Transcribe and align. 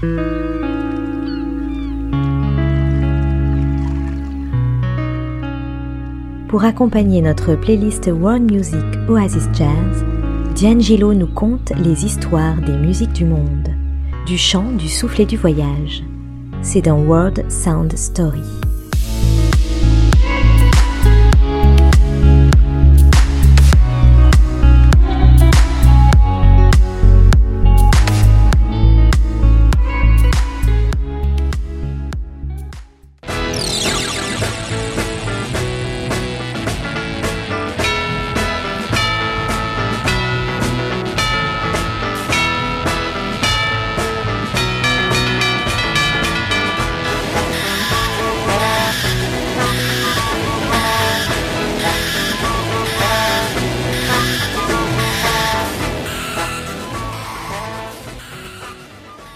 Pour 0.00 0.12
accompagner 6.62 7.20
notre 7.20 7.56
playlist 7.56 8.06
World 8.06 8.48
Music 8.48 8.78
Oasis 9.08 9.48
Jazz, 9.52 10.04
D'Angelo 10.60 11.14
nous 11.14 11.26
conte 11.26 11.72
les 11.76 12.04
histoires 12.04 12.60
des 12.60 12.76
musiques 12.76 13.12
du 13.12 13.24
monde, 13.24 13.70
du 14.24 14.38
chant, 14.38 14.70
du 14.70 14.88
souffle 14.88 15.22
et 15.22 15.26
du 15.26 15.36
voyage. 15.36 16.04
C'est 16.62 16.82
dans 16.82 17.00
World 17.00 17.50
Sound 17.50 17.98
Story. 17.98 18.44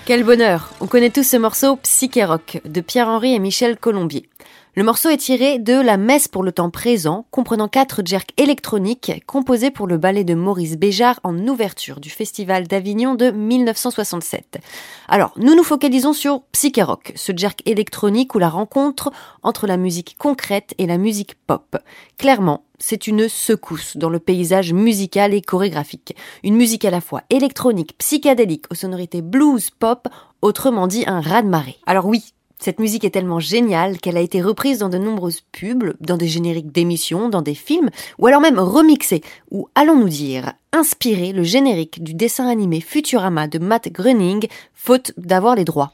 Quel 0.05 0.25
bonheur 0.25 0.71
On 0.81 0.89
connaît 0.89 1.11
tous 1.11 1.23
ce 1.23 1.37
morceau 1.37 1.77
Psyché 1.77 2.25
Rock 2.25 2.61
de 2.65 2.81
Pierre-Henri 2.81 3.35
et 3.35 3.39
Michel 3.39 3.77
Colombier. 3.77 4.29
Le 4.75 4.85
morceau 4.85 5.11
est 5.11 5.19
tiré 5.19 5.59
de 5.59 5.75
La 5.75 5.99
Messe 5.99 6.29
pour 6.29 6.43
le 6.43 6.51
temps 6.51 6.71
présent, 6.71 7.27
comprenant 7.31 7.69
quatre 7.69 8.01
jerks 8.07 8.33
électroniques 8.39 9.23
composés 9.27 9.71
pour 9.71 9.87
le 9.87 9.99
ballet 9.99 10.25
de 10.25 10.33
Maurice 10.33 10.79
Béjart 10.79 11.21
en 11.25 11.37
ouverture 11.47 12.01
du 12.01 12.09
Festival 12.09 12.67
d'Avignon 12.67 13.15
de 13.15 13.31
1967. 13.31 14.61
Alors, 15.09 15.35
nous 15.37 15.55
nous 15.55 15.63
focalisons 15.63 16.15
sur 16.15 16.41
Psyché 16.53 16.83
Rock, 16.83 17.13
ce 17.17 17.33
jerk 17.37 17.61
électronique 17.67 18.35
ou 18.35 18.39
la 18.39 18.49
rencontre 18.49 19.13
entre 19.43 19.67
la 19.67 19.77
musique 19.77 20.17
concrète 20.19 20.73
et 20.79 20.87
la 20.87 20.97
musique 20.97 21.35
pop. 21.47 21.77
Clairement, 22.17 22.65
c'est 22.79 23.07
une 23.07 23.29
secousse 23.29 23.99
dans 23.99 24.09
le 24.09 24.21
paysage 24.21 24.73
musical 24.73 25.35
et 25.35 25.43
chorégraphique. 25.43 26.17
Une 26.45 26.57
musique 26.57 26.87
à 26.87 26.91
la 26.91 27.03
fois 27.03 27.21
électronique, 27.29 27.99
psychédélique, 27.99 28.65
aux 28.71 28.75
sonorités 28.75 29.21
blues, 29.21 29.69
pop, 29.69 30.09
autrement 30.41 30.87
dit 30.87 31.05
un 31.07 31.21
raz-de-marée. 31.21 31.77
Alors 31.85 32.07
oui, 32.07 32.33
cette 32.63 32.79
musique 32.79 33.05
est 33.05 33.11
tellement 33.11 33.41
géniale 33.41 33.99
qu'elle 33.99 34.17
a 34.17 34.21
été 34.21 34.41
reprise 34.41 34.79
dans 34.79 34.89
de 34.89 34.99
nombreuses 34.99 35.43
pubs, 35.51 35.95
dans 36.01 36.17
des 36.17 36.29
génériques 36.29 36.71
d'émissions, 36.71 37.29
dans 37.29 37.43
des 37.43 37.57
films, 37.57 37.91
ou 38.19 38.29
alors 38.29 38.41
même 38.41 38.61
remixée, 38.61 39.23
ou 39.51 39.69
allons-nous 39.75 40.09
dire, 40.09 40.53
inspiré 40.73 41.33
le 41.33 41.43
générique 41.43 42.05
du 42.05 42.15
dessin 42.15 42.49
animé 42.49 42.81
Futurama 42.81 43.49
de 43.49 43.59
Matt 43.59 43.91
Groening, 43.91 44.47
faute 44.75 45.13
d'avoir 45.17 45.57
les 45.57 45.65
droits. 45.65 45.93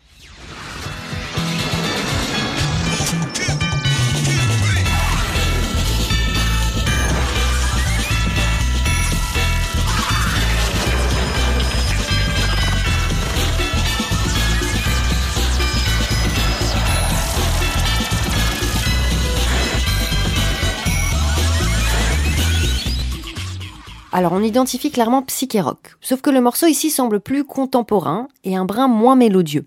Alors 24.10 24.32
on 24.32 24.42
identifie 24.42 24.90
clairement 24.90 25.22
psyché 25.22 25.60
rock, 25.60 25.96
sauf 26.00 26.22
que 26.22 26.30
le 26.30 26.40
morceau 26.40 26.66
ici 26.66 26.90
semble 26.90 27.20
plus 27.20 27.44
contemporain 27.44 28.28
et 28.42 28.56
un 28.56 28.64
brin 28.64 28.88
moins 28.88 29.16
mélodieux. 29.16 29.66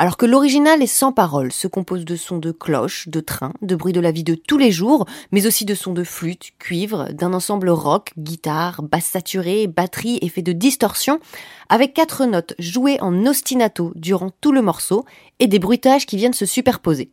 Alors 0.00 0.16
que 0.16 0.24
l'original 0.24 0.82
est 0.82 0.86
sans 0.86 1.12
parole, 1.12 1.52
se 1.52 1.68
compose 1.68 2.06
de 2.06 2.16
sons 2.16 2.38
de 2.38 2.52
cloches, 2.52 3.08
de 3.08 3.20
trains, 3.20 3.52
de 3.60 3.76
bruits 3.76 3.92
de 3.92 4.00
la 4.00 4.12
vie 4.12 4.24
de 4.24 4.34
tous 4.34 4.56
les 4.56 4.72
jours, 4.72 5.04
mais 5.30 5.46
aussi 5.46 5.66
de 5.66 5.74
sons 5.74 5.92
de 5.92 6.04
flûte, 6.04 6.52
cuivre, 6.58 7.08
d'un 7.12 7.34
ensemble 7.34 7.68
rock, 7.68 8.12
guitare, 8.16 8.82
basse 8.82 9.04
saturée, 9.04 9.66
batterie, 9.66 10.18
effet 10.22 10.40
de 10.40 10.52
distorsion, 10.52 11.20
avec 11.68 11.92
quatre 11.92 12.24
notes 12.24 12.54
jouées 12.58 12.98
en 13.02 13.26
ostinato 13.26 13.92
durant 13.94 14.30
tout 14.40 14.52
le 14.52 14.62
morceau 14.62 15.04
et 15.38 15.48
des 15.48 15.58
bruitages 15.58 16.06
qui 16.06 16.16
viennent 16.16 16.32
se 16.32 16.46
superposer. 16.46 17.10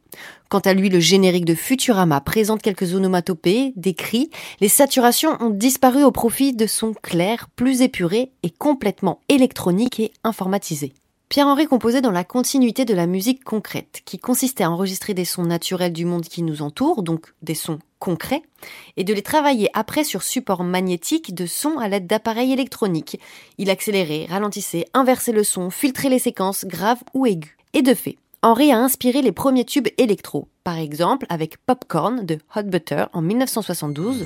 Quant 0.47 0.59
à 0.59 0.73
lui, 0.73 0.87
le 0.87 1.01
générique 1.01 1.43
de 1.43 1.55
Futurama 1.55 2.21
présente 2.21 2.61
quelques 2.61 2.93
onomatopées, 2.93 3.73
des 3.75 3.95
cris, 3.95 4.29
les 4.61 4.69
saturations 4.69 5.35
ont 5.41 5.49
disparu 5.49 6.05
au 6.05 6.11
profit 6.11 6.53
de 6.53 6.65
sons 6.65 6.93
clairs, 6.93 7.49
plus 7.53 7.81
épurés 7.81 8.31
et 8.43 8.49
complètement 8.49 9.19
électroniques 9.27 9.99
et 9.99 10.13
informatisés. 10.23 10.93
Pierre-Henri 11.29 11.67
composait 11.67 12.01
dans 12.01 12.11
la 12.11 12.23
continuité 12.23 12.85
de 12.85 12.93
la 12.93 13.05
musique 13.05 13.43
concrète, 13.43 14.01
qui 14.05 14.17
consistait 14.17 14.63
à 14.63 14.71
enregistrer 14.71 15.13
des 15.13 15.25
sons 15.25 15.43
naturels 15.43 15.91
du 15.91 16.05
monde 16.05 16.23
qui 16.23 16.41
nous 16.41 16.61
entoure, 16.61 17.03
donc 17.03 17.33
des 17.41 17.53
sons 17.53 17.79
concrets, 17.99 18.43
et 18.95 19.03
de 19.03 19.13
les 19.13 19.21
travailler 19.21 19.69
après 19.73 20.05
sur 20.05 20.23
support 20.23 20.63
magnétique 20.63 21.35
de 21.35 21.45
sons 21.45 21.79
à 21.79 21.89
l'aide 21.89 22.07
d'appareils 22.07 22.53
électroniques. 22.53 23.19
Il 23.57 23.69
accélérait, 23.69 24.27
ralentissait, 24.29 24.85
inversait 24.93 25.33
le 25.33 25.43
son, 25.43 25.69
filtrait 25.69 26.09
les 26.09 26.19
séquences 26.19 26.63
graves 26.63 27.03
ou 27.13 27.25
aiguës. 27.25 27.51
Et 27.73 27.81
de 27.81 27.93
fait, 27.93 28.17
Henri 28.41 28.71
a 28.71 28.77
inspiré 28.77 29.21
les 29.21 29.33
premiers 29.33 29.65
tubes 29.65 29.89
électro, 29.97 30.47
par 30.63 30.77
exemple 30.77 31.25
avec 31.27 31.57
Popcorn 31.65 32.25
de 32.25 32.37
Hot 32.55 32.63
Butter 32.63 33.05
en 33.11 33.21
1972. 33.21 34.25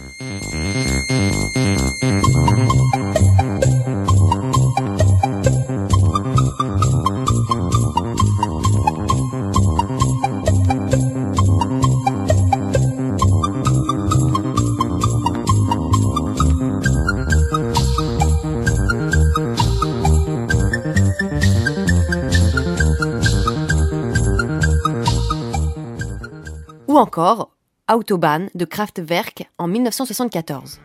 Ou 26.91 26.97
encore 26.97 27.51
Autobahn 27.87 28.49
de 28.53 28.65
Kraftwerk 28.65 29.49
en 29.57 29.67
1974. 29.69 30.81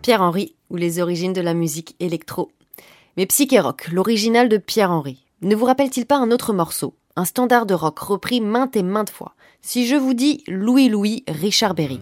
Pierre-Henri 0.00 0.56
ou 0.72 0.76
les 0.76 1.00
origines 1.00 1.34
de 1.34 1.40
la 1.40 1.54
musique 1.54 1.94
électro. 2.00 2.50
Mais 3.16 3.26
Psyché 3.26 3.60
Rock, 3.60 3.88
l'original 3.92 4.48
de 4.48 4.56
Pierre-Henri, 4.56 5.22
ne 5.42 5.54
vous 5.54 5.66
rappelle-t-il 5.66 6.06
pas 6.06 6.16
un 6.16 6.30
autre 6.30 6.52
morceau, 6.52 6.94
un 7.14 7.26
standard 7.26 7.66
de 7.66 7.74
rock 7.74 7.98
repris 7.98 8.40
maintes 8.40 8.74
et 8.74 8.82
maintes 8.82 9.10
fois? 9.10 9.34
Si 9.60 9.86
je 9.86 9.96
vous 9.96 10.14
dis 10.14 10.42
Louis 10.48 10.88
Louis 10.88 11.24
Richard 11.28 11.74
Berry. 11.74 12.00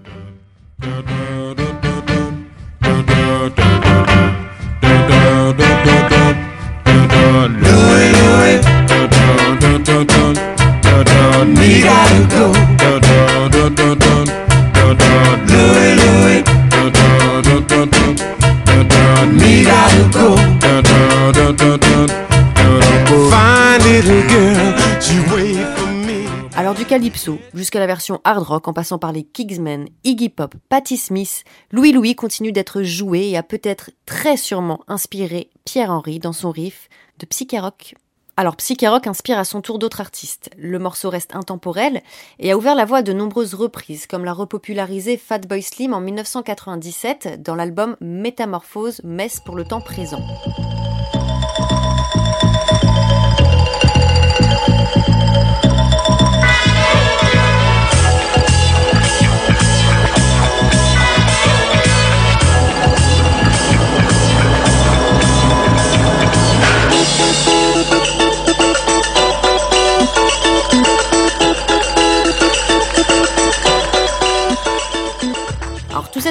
Alors 26.60 26.74
du 26.74 26.84
calypso 26.84 27.38
jusqu'à 27.54 27.78
la 27.78 27.86
version 27.86 28.20
hard 28.22 28.42
rock 28.42 28.68
en 28.68 28.74
passant 28.74 28.98
par 28.98 29.12
les 29.12 29.22
Kingsmen, 29.22 29.88
Iggy 30.04 30.28
Pop, 30.28 30.54
Patti 30.68 30.98
Smith, 30.98 31.42
Louis 31.72 31.90
Louis 31.90 32.14
continue 32.14 32.52
d'être 32.52 32.82
joué 32.82 33.30
et 33.30 33.38
a 33.38 33.42
peut-être 33.42 33.92
très 34.04 34.36
sûrement 34.36 34.80
inspiré 34.86 35.48
Pierre 35.64 35.88
Henry 35.88 36.18
dans 36.18 36.34
son 36.34 36.50
riff 36.50 36.90
de 37.18 37.24
psyché 37.24 37.58
rock. 37.58 37.94
Alors 38.36 38.56
Psyché 38.56 38.88
Rock 38.88 39.06
inspire 39.06 39.38
à 39.38 39.44
son 39.44 39.62
tour 39.62 39.78
d'autres 39.78 40.02
artistes. 40.02 40.50
Le 40.58 40.78
morceau 40.78 41.08
reste 41.08 41.34
intemporel 41.34 42.02
et 42.38 42.52
a 42.52 42.58
ouvert 42.58 42.74
la 42.74 42.84
voie 42.84 42.98
à 42.98 43.02
de 43.02 43.14
nombreuses 43.14 43.54
reprises, 43.54 44.06
comme 44.06 44.26
l'a 44.26 44.34
repopularisé 44.34 45.16
Fatboy 45.16 45.62
Slim 45.62 45.94
en 45.94 46.00
1997 46.02 47.42
dans 47.42 47.54
l'album 47.54 47.96
Métamorphose, 48.02 49.00
Messe 49.02 49.40
pour 49.40 49.56
le 49.56 49.64
temps 49.64 49.80
présent. 49.80 50.20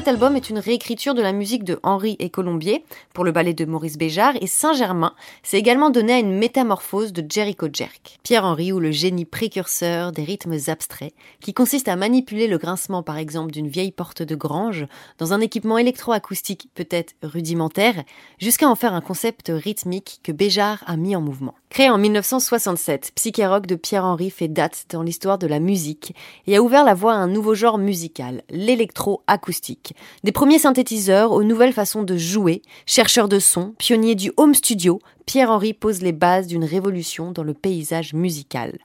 Album 0.09 0.35
est 0.35 0.49
une 0.49 0.57
réécriture 0.57 1.13
de 1.13 1.21
la 1.21 1.31
musique 1.31 1.63
de 1.63 1.79
Henri 1.83 2.15
et 2.17 2.31
Colombier 2.31 2.83
pour 3.13 3.23
le 3.23 3.31
ballet 3.31 3.53
de 3.53 3.65
Maurice 3.65 3.99
Béjart 3.99 4.33
et 4.41 4.47
Saint-Germain 4.47 5.13
s'est 5.43 5.59
également 5.59 5.91
donné 5.91 6.13
à 6.13 6.17
une 6.17 6.35
métamorphose 6.35 7.13
de 7.13 7.23
Jericho 7.29 7.67
Jerk. 7.71 8.17
Pierre-Henri 8.23 8.71
ou 8.71 8.79
le 8.79 8.89
génie 8.89 9.25
précurseur 9.25 10.11
des 10.11 10.23
rythmes 10.23 10.57
abstraits 10.65 11.13
qui 11.41 11.53
consiste 11.53 11.87
à 11.87 11.95
manipuler 11.95 12.47
le 12.47 12.57
grincement 12.57 13.03
par 13.03 13.19
exemple 13.19 13.51
d'une 13.51 13.67
vieille 13.67 13.91
porte 13.91 14.23
de 14.23 14.33
grange 14.33 14.87
dans 15.19 15.31
un 15.31 15.41
équipement 15.41 15.77
électroacoustique 15.77 16.69
peut-être 16.73 17.13
rudimentaire 17.21 18.03
jusqu'à 18.39 18.67
en 18.67 18.73
faire 18.73 18.95
un 18.95 19.01
concept 19.01 19.51
rythmique 19.53 20.21
que 20.23 20.31
Béjart 20.31 20.83
a 20.87 20.97
mis 20.97 21.15
en 21.15 21.21
mouvement. 21.21 21.53
Créé 21.69 21.87
en 21.91 21.99
1967, 21.99 23.11
Psyché 23.13 23.45
Rock 23.45 23.67
de 23.67 23.75
Pierre-Henri 23.75 24.31
fait 24.31 24.47
date 24.47 24.87
dans 24.89 25.03
l'histoire 25.03 25.37
de 25.37 25.45
la 25.45 25.59
musique 25.59 26.15
et 26.47 26.55
a 26.55 26.63
ouvert 26.63 26.83
la 26.83 26.95
voie 26.95 27.13
à 27.13 27.17
un 27.17 27.27
nouveau 27.27 27.53
genre 27.53 27.77
musical, 27.77 28.41
l'électroacoustique 28.49 29.93
des 30.23 30.31
premiers 30.31 30.57
synthétiseurs 30.57 31.31
aux 31.31 31.43
nouvelles 31.43 31.73
façons 31.73 32.01
de 32.01 32.17
jouer, 32.17 32.63
chercheur 32.87 33.29
de 33.29 33.37
son, 33.37 33.75
pionnier 33.77 34.15
du 34.15 34.31
home 34.35 34.55
studio, 34.55 34.99
Pierre-Henri 35.27 35.75
pose 35.75 36.01
les 36.01 36.11
bases 36.11 36.47
d'une 36.47 36.65
révolution 36.65 37.31
dans 37.31 37.43
le 37.43 37.53
paysage 37.53 38.15
musical. 38.15 38.79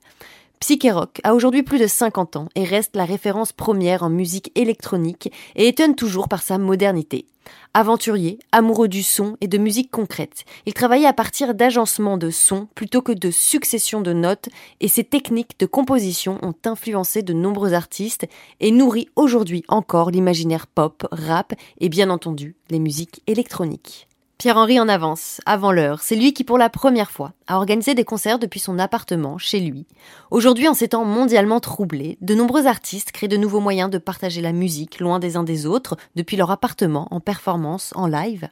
Psyché 0.65 0.93
Rock 0.93 1.21
a 1.25 1.35
aujourd'hui 1.35 1.63
plus 1.63 1.79
de 1.79 1.87
50 1.87 2.37
ans 2.37 2.49
et 2.55 2.65
reste 2.65 2.97
la 2.97 3.05
référence 3.05 3.53
première 3.53 4.03
en 4.03 4.09
musique 4.09 4.51
électronique 4.55 5.31
et 5.57 5.69
étonne 5.69 5.95
toujours 5.95 6.27
par 6.27 6.41
sa 6.41 6.57
modernité. 6.57 7.27
Aventurier, 7.75 8.39
amoureux 8.51 8.89
du 8.89 9.03
son 9.03 9.37
et 9.43 9.47
de 9.47 9.59
musique 9.59 9.91
concrète, 9.91 10.47
il 10.65 10.73
travaillait 10.73 11.07
à 11.07 11.13
partir 11.13 11.55
d'agencements 11.55 12.17
de 12.17 12.31
sons 12.31 12.67
plutôt 12.75 13.03
que 13.03 13.13
de 13.13 13.31
successions 13.31 14.01
de 14.01 14.15
notes 14.15 14.49
et 14.81 14.89
ses 14.89 15.05
techniques 15.05 15.59
de 15.59 15.67
composition 15.67 16.39
ont 16.41 16.55
influencé 16.65 17.21
de 17.21 17.35
nombreux 17.35 17.75
artistes 17.75 18.27
et 18.61 18.71
nourrit 18.71 19.11
aujourd'hui 19.17 19.65
encore 19.69 20.11
l'imaginaire 20.11 20.67
pop, 20.67 21.07
rap 21.13 21.53
et 21.79 21.91
bien 21.91 22.09
entendu 22.09 22.57
les 22.71 22.79
musiques 22.79 23.21
électroniques. 23.27 24.09
Pierre-Henri 24.45 24.79
en 24.79 24.91
avance, 24.91 25.41
avant 25.47 25.73
l'heure. 25.73 26.03
C'est 26.03 26.17
lui 26.17 26.35
qui, 26.35 26.45
pour 26.45 26.59
la 26.59 26.69
première 26.69 27.11
fois, 27.11 27.33
a 27.47 27.57
organisé 27.57 27.95
des 27.95 28.05
concerts 28.05 28.39
depuis 28.39 28.61
son 28.61 28.79
appartement, 28.79 29.39
chez 29.39 29.59
lui. 29.59 29.87
Aujourd'hui, 30.31 30.69
en 30.69 30.75
ces 30.75 30.89
temps 30.89 31.07
mondialement 31.07 31.61
troublés, 31.61 32.19
de 32.21 32.35
nombreux 32.35 32.67
artistes 32.67 33.11
créent 33.11 33.27
de 33.27 33.39
nouveaux 33.39 33.61
moyens 33.61 33.89
de 33.89 33.97
partager 33.97 34.43
la 34.43 34.53
musique 34.53 35.01
loin 35.01 35.19
des 35.19 35.39
uns 35.39 35.45
des 35.45 35.65
autres, 35.65 35.97
depuis 36.15 36.37
leur 36.37 36.51
appartement, 36.51 37.09
en 37.11 37.21
performance, 37.21 37.95
en 37.97 38.07
live. 38.07 38.51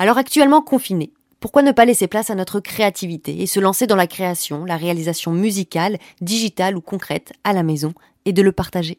Alors 0.00 0.18
actuellement 0.18 0.60
confinés, 0.60 1.12
pourquoi 1.38 1.62
ne 1.62 1.70
pas 1.70 1.84
laisser 1.84 2.08
place 2.08 2.30
à 2.30 2.34
notre 2.34 2.58
créativité 2.58 3.40
et 3.40 3.46
se 3.46 3.60
lancer 3.60 3.86
dans 3.86 3.94
la 3.94 4.08
création, 4.08 4.64
la 4.64 4.76
réalisation 4.76 5.30
musicale, 5.30 5.98
digitale 6.20 6.76
ou 6.76 6.80
concrète, 6.80 7.32
à 7.44 7.52
la 7.52 7.62
maison, 7.62 7.94
et 8.24 8.32
de 8.32 8.42
le 8.42 8.50
partager? 8.50 8.98